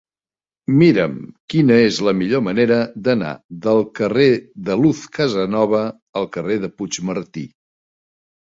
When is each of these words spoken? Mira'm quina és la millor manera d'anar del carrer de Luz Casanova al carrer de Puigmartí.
Mira'm 0.77 1.17
quina 1.53 1.75
és 1.89 1.99
la 2.07 2.13
millor 2.21 2.41
manera 2.47 2.79
d'anar 3.09 3.33
del 3.67 3.83
carrer 4.01 4.27
de 4.71 4.79
Luz 4.81 5.05
Casanova 5.19 5.83
al 6.23 6.29
carrer 6.39 6.59
de 6.65 6.75
Puigmartí. 6.81 7.47